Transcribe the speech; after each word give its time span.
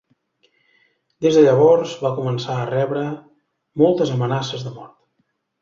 Des 1.25 1.37
de 1.39 1.43
llavors, 1.47 1.93
va 2.07 2.11
començar 2.21 2.55
a 2.55 2.65
rebre 2.71 3.05
moltes 3.83 4.15
amenaces 4.17 4.69
de 4.71 4.77
mort. 4.81 4.99